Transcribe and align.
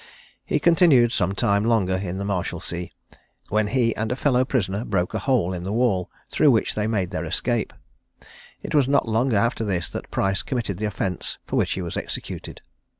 He 0.43 0.59
continued 0.59 1.11
some 1.11 1.33
time 1.35 1.63
longer 1.63 1.95
in 1.95 2.17
the 2.17 2.25
Marshalsea, 2.25 2.89
when 3.49 3.67
he 3.67 3.95
and 3.95 4.11
a 4.11 4.15
fellow 4.15 4.43
prisoner 4.43 4.83
broke 4.83 5.13
a 5.13 5.19
hole 5.19 5.53
in 5.53 5.61
the 5.61 5.71
wall, 5.71 6.09
through 6.31 6.49
which 6.49 6.73
they 6.73 6.87
made 6.87 7.11
their 7.11 7.23
escape. 7.23 7.71
It 8.63 8.73
was 8.73 8.87
not 8.87 9.07
long 9.07 9.31
after 9.31 9.63
this 9.63 9.91
that 9.91 10.09
Price 10.09 10.41
committed 10.41 10.79
the 10.79 10.87
offence 10.87 11.37
for 11.45 11.55
which 11.55 11.73
he 11.73 11.83
was 11.83 11.97
executed. 11.97 12.63